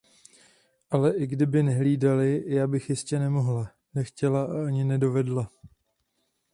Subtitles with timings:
[0.89, 5.51] Ale i kdyby nehlídali, já bych jistě nemohla, nechtěla a ani nedovedla.